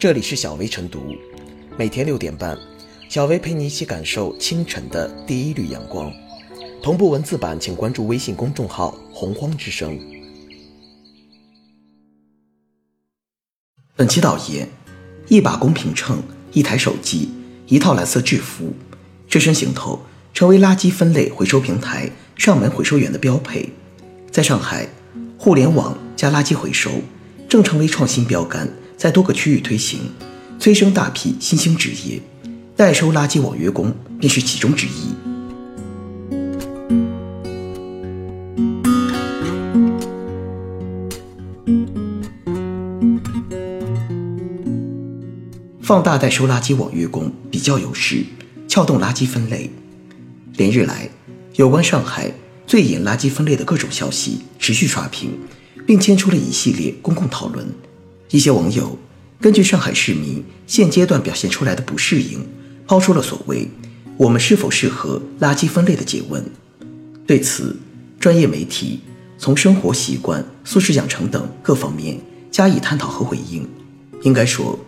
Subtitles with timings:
[0.00, 1.14] 这里是小薇晨读，
[1.76, 2.56] 每天六点半，
[3.10, 6.10] 小薇陪你一起感受清晨的第一缕阳光。
[6.82, 10.00] 同步文字版，请关注微信公众号“洪荒之声”。
[13.94, 14.66] 本期导言：
[15.28, 16.22] 一把公平秤，
[16.54, 17.28] 一台手机，
[17.66, 18.72] 一套蓝色制服，
[19.28, 20.00] 这身行头
[20.32, 23.68] 成为垃圾分类回收平台上门回收员的标配。
[24.30, 24.88] 在上海，
[25.36, 26.90] 互联网加垃圾回收
[27.46, 28.66] 正成为创新标杆。
[29.00, 29.98] 在多个区域推行，
[30.58, 32.20] 催生大批新兴职业，
[32.76, 35.14] 代收垃圾网约工便是其中之一。
[45.80, 48.22] 放大代收垃圾网约工比较有势，
[48.68, 49.70] 撬动垃圾分类。
[50.58, 51.08] 连日来，
[51.54, 52.30] 有关上海
[52.66, 55.30] 最严垃圾分类的各种消息持续刷屏，
[55.86, 57.66] 并牵出了一系列公共讨论。
[58.30, 58.96] 一些网友
[59.40, 62.46] 根据上海市民现阶段表现出来的不适应，
[62.86, 63.68] 抛出了所谓
[64.16, 66.44] “我们是否适合垃圾分类”的诘问。
[67.26, 67.76] 对此，
[68.18, 69.00] 专业媒体
[69.38, 72.18] 从生活习惯、素质养成等各方面
[72.50, 73.66] 加以探讨和回应。
[74.22, 74.78] 应该说，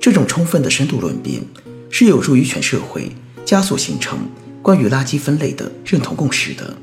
[0.00, 1.42] 这种充分的深度论辩
[1.88, 3.12] 是有助于全社会
[3.44, 4.18] 加速形成
[4.60, 6.76] 关于垃圾分类的认同共识的。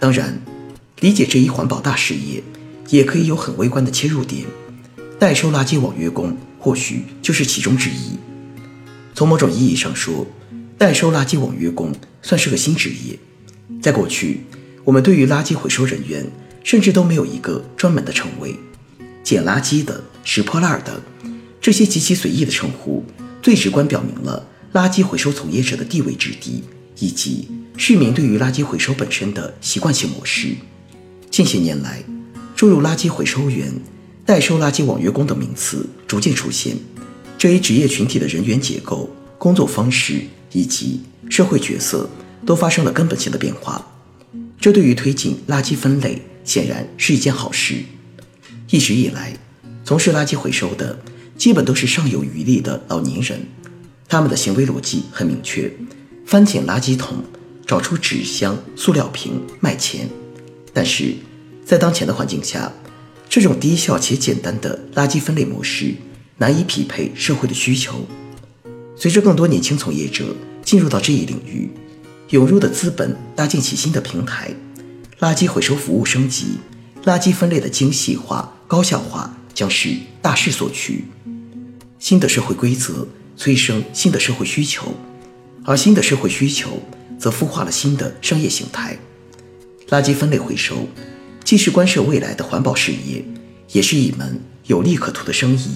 [0.00, 0.42] 当然，
[1.00, 2.42] 理解这一环保大事业，
[2.90, 4.44] 也可以有很微观的切入点。
[5.18, 8.18] 代收垃圾网约工或许就是其中之一。
[9.14, 10.26] 从某种意义上说，
[10.76, 13.18] 代收垃圾网约工算是个新职业。
[13.80, 14.40] 在过去，
[14.82, 16.26] 我们对于垃圾回收人员
[16.62, 18.56] 甚至都没有一个专门的称谓。
[19.22, 21.00] 捡垃圾的、拾破烂的，
[21.60, 23.04] 这些极其随意的称呼，
[23.40, 26.64] 最直观表明了垃圾回收从业者的地位之低，
[26.98, 30.56] 以及市民对于垃圾回收本身的习惯性模式。
[31.30, 32.02] 近些年来，
[32.54, 33.72] 诸如垃圾回收员。
[34.26, 36.74] 代收垃圾网约工等名词逐渐出现，
[37.36, 40.22] 这一职业群体的人员结构、工作方式
[40.52, 42.08] 以及社会角色
[42.46, 43.86] 都发生了根本性的变化。
[44.58, 47.74] 这对于推进垃圾分类显然是一件好事。
[48.70, 49.36] 一直以来，
[49.84, 50.98] 从事垃圾回收的
[51.36, 53.38] 基本都是尚有余力的老年人，
[54.08, 55.70] 他们的行为逻辑很明确：
[56.24, 57.18] 翻捡垃圾桶，
[57.66, 60.08] 找出纸箱、塑料瓶卖钱。
[60.72, 61.12] 但是
[61.62, 62.72] 在当前的环境下，
[63.28, 65.94] 这种低效且简单的垃圾分类模式
[66.38, 68.06] 难以匹配社会的需求。
[68.96, 71.68] 随着更多年轻从业者进入到这一领域，
[72.30, 74.54] 涌入的资本搭建起新的平台，
[75.18, 76.58] 垃圾回收服务升级，
[77.04, 81.04] 垃圾分类的精细化、高效化将是大势所趋。
[81.98, 83.06] 新的社会规则
[83.36, 84.94] 催生新的社会需求，
[85.64, 86.80] 而新的社会需求
[87.18, 88.96] 则孵化了新的商业形态。
[89.88, 90.88] 垃圾分类回收。
[91.44, 93.22] 既是关涉未来的环保事业，
[93.70, 95.72] 也是一门有利可图的生意。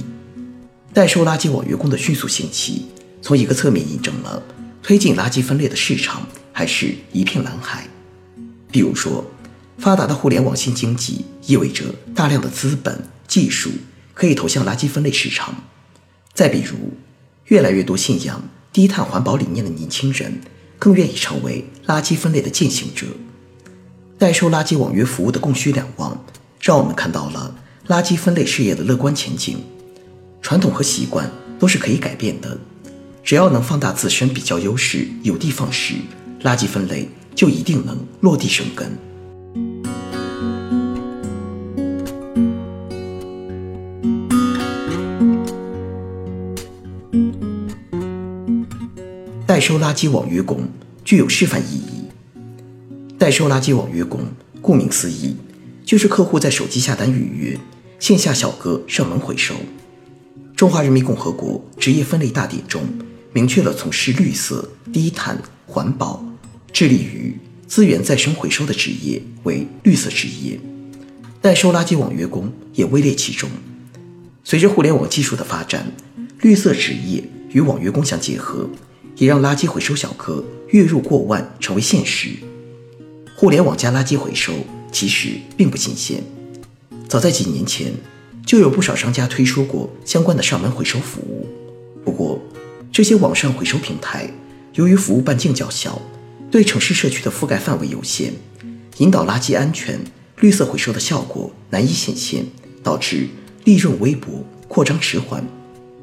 [0.94, 2.86] 代收垃圾网约工的迅速兴起，
[3.20, 4.42] 从一个侧面印证了
[4.82, 7.86] 推进垃圾分类的市场还是一片蓝海。
[8.70, 9.22] 比如说，
[9.76, 11.84] 发达的互联网新经济意味着
[12.14, 13.70] 大量的资本、技术
[14.14, 15.54] 可以投向垃圾分类市场。
[16.32, 16.94] 再比如，
[17.46, 18.42] 越来越多信仰
[18.72, 20.40] 低碳环保理念的年轻人，
[20.78, 23.06] 更愿意成为垃圾分类的践行者。
[24.18, 26.24] 代收垃圾网约服务的供需两旺，
[26.60, 27.54] 让我们看到了
[27.86, 29.58] 垃圾分类事业的乐观前景。
[30.42, 32.58] 传统和习惯都是可以改变的，
[33.22, 35.94] 只要能放大自身比较优势，有的放矢，
[36.42, 38.98] 垃圾分类就一定能落地生根。
[49.46, 50.68] 代收垃圾网约工
[51.04, 51.97] 具有示范意义。
[53.18, 54.20] 代收垃圾网约工，
[54.62, 55.34] 顾名思义，
[55.84, 57.58] 就是客户在手机下单预约，
[57.98, 59.56] 线下小哥上门回收。
[60.54, 62.80] 中华人民共和国职业分类大典中
[63.32, 65.36] 明确了从事绿色、低碳、
[65.66, 66.24] 环保、
[66.72, 67.36] 致力于
[67.66, 70.60] 资源再生回收的职业为绿色职业，
[71.42, 73.50] 代收垃圾网约工也位列其中。
[74.44, 75.92] 随着互联网技术的发展，
[76.40, 78.70] 绿色职业与网约工相结合，
[79.16, 82.30] 也让垃圾回收小哥月入过万成为现实。
[83.40, 84.52] 互联网加垃圾回收
[84.90, 86.20] 其实并不新鲜，
[87.08, 87.94] 早在几年前
[88.44, 91.46] 就有不少商家推出过相关的上门回收服务。
[92.04, 92.42] 不过，
[92.90, 94.28] 这些网上回收平台
[94.72, 96.02] 由于服务半径较小，
[96.50, 98.32] 对城市社区的覆盖范围有限，
[98.96, 100.00] 引导垃圾安全、
[100.40, 102.44] 绿色回收的效果难以显现，
[102.82, 103.28] 导致
[103.62, 105.46] 利润微薄、扩张迟缓，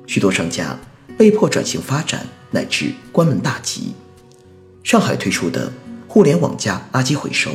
[0.07, 0.79] 许多商家
[1.17, 3.91] 被迫转型发展乃至关门大吉。
[4.85, 5.69] 上海推出的。
[6.15, 7.51] 互联网加垃圾回收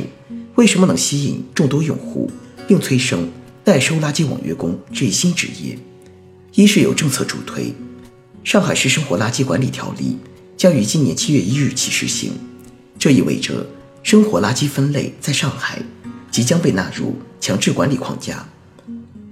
[0.57, 2.31] 为什么能吸引众多用户，
[2.69, 3.27] 并催生
[3.65, 5.79] 代收垃圾网约工这一新职业？
[6.53, 7.75] 一是有政策助推，
[8.45, 10.19] 上海市生活垃圾管理条例
[10.59, 12.33] 将于今年七月一日起施行，
[12.99, 13.67] 这意味着
[14.03, 15.81] 生活垃圾分类在上海
[16.31, 18.47] 即将被纳入强制管理框架。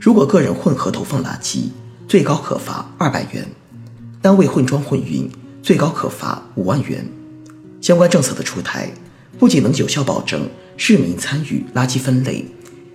[0.01, 1.65] 如果个人混合投放垃圾，
[2.09, 3.45] 最高可罚二百元；
[4.23, 5.31] 单位混装混运，
[5.63, 7.07] 最高可罚五万元。
[7.83, 8.91] 相关政策的出台，
[9.37, 12.45] 不仅能有效保证市民参与垃圾分类，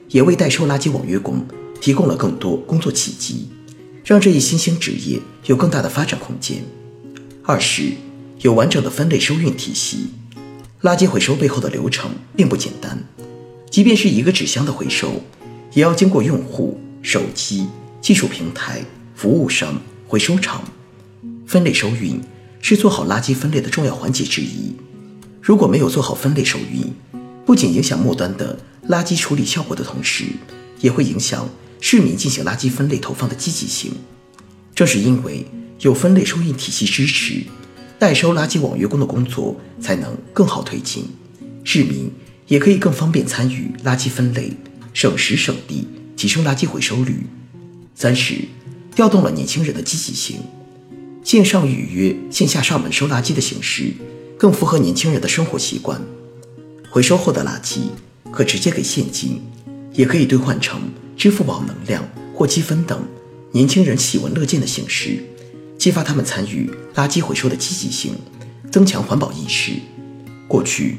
[0.09, 1.45] 也为代收垃圾网约工
[1.81, 3.49] 提供了更多工作契机。
[4.05, 6.63] 让这一新兴职业有更大的发展空间。
[7.43, 7.91] 二是，
[8.41, 10.07] 有完整的分类收运体系。
[10.81, 13.01] 垃圾回收背后的流程并不简单，
[13.69, 15.21] 即便是一个纸箱的回收，
[15.73, 17.67] 也要经过用户、手机、
[18.01, 18.83] 技术平台、
[19.15, 20.61] 服务商、回收厂。
[21.47, 22.19] 分类收运
[22.59, 24.75] 是做好垃圾分类的重要环节之一。
[25.45, 26.89] 如果没有做好分类收运，
[27.45, 28.57] 不仅影响末端的
[28.87, 30.23] 垃圾处理效果的同时，
[30.79, 31.49] 也会影响。
[31.81, 33.91] 市民进行垃圾分类投放的积极性，
[34.73, 35.45] 正是因为
[35.81, 37.43] 有分类收运体系支持，
[37.99, 41.03] 代收垃圾网约工的工作才能更好推进，
[41.65, 42.09] 市民
[42.47, 44.53] 也可以更方便参与垃圾分类，
[44.93, 45.85] 省时省力，
[46.15, 47.27] 提升垃圾回收率。
[47.93, 48.35] 三是
[48.95, 50.37] 调动了年轻人的积极性，
[51.21, 53.91] 线上预约、线下上门收垃圾的形式
[54.37, 56.01] 更符合年轻人的生活习惯。
[56.89, 57.79] 回收后的垃圾
[58.31, 59.41] 可直接给现金，
[59.93, 60.81] 也可以兑换成。
[61.15, 62.03] 支付宝能量
[62.33, 62.99] 或积分等
[63.51, 65.23] 年轻人喜闻乐见的形式，
[65.77, 68.15] 激发他们参与垃圾回收的积极性，
[68.71, 69.73] 增强环保意识。
[70.47, 70.97] 过去，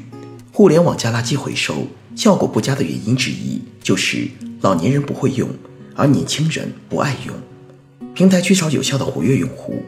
[0.53, 1.85] 互联网加垃圾回收
[2.15, 4.25] 效果不佳的原因之一就是
[4.61, 5.49] 老年人不会用，
[5.95, 7.35] 而年轻人不爱用，
[8.13, 9.83] 平台缺少有效的活跃用户。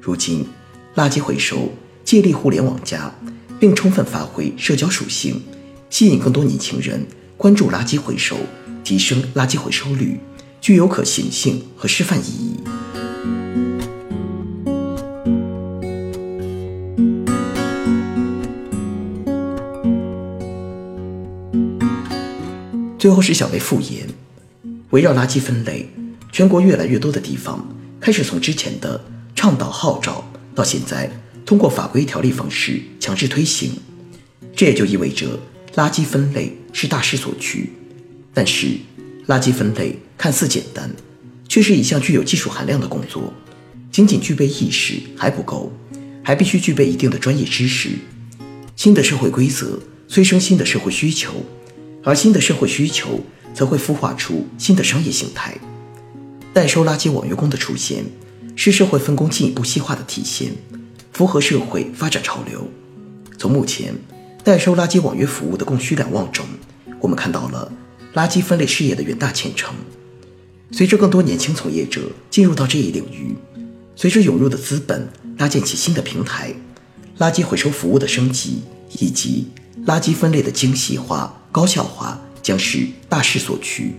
[0.00, 0.46] 如今，
[0.94, 1.68] 垃圾回收
[2.04, 3.12] 借力互联网加，
[3.58, 5.42] 并充分发挥社交属性，
[5.88, 7.06] 吸引更多年轻人
[7.36, 8.36] 关注垃圾回收。
[8.84, 10.20] 提升垃圾回收率，
[10.60, 12.60] 具有可行性和示范意义。
[22.98, 24.06] 最后是小薇复言，
[24.90, 25.88] 围绕垃圾分类，
[26.30, 27.66] 全国越来越多的地方
[27.98, 29.02] 开始从之前的
[29.34, 30.22] 倡导号召，
[30.54, 31.10] 到现在
[31.44, 33.72] 通过法规条例方式强制推行。
[34.56, 35.38] 这也就意味着
[35.74, 37.70] 垃圾分类是大势所趋。
[38.32, 38.68] 但是，
[39.26, 40.90] 垃圾分类看似简单，
[41.48, 43.32] 却是一项具有技术含量的工作。
[43.90, 45.72] 仅仅具备意识还不够，
[46.22, 47.90] 还必须具备一定的专业知识。
[48.74, 51.32] 新的社会规则催生新的社会需求，
[52.02, 53.20] 而新的社会需求
[53.54, 55.56] 则会孵化出新的商业形态。
[56.52, 58.04] 代收垃圾网约工的出现，
[58.56, 60.52] 是社会分工进一步细化的体现，
[61.14, 62.68] 符合社会发展潮流。
[63.38, 63.94] 从目前
[64.44, 66.44] 代收垃圾网约服务的供需两旺中，
[67.00, 67.72] 我们看到了。
[68.14, 69.74] 垃圾分类事业的远大前程，
[70.70, 73.34] 随着更多年轻从业者进入到这一领域，
[73.96, 76.54] 随着涌入的资本搭建起新的平台，
[77.18, 78.62] 垃圾回收服务的升级
[79.00, 79.48] 以及
[79.84, 83.96] 垃圾分类的精细化、高效化将是大势所趋。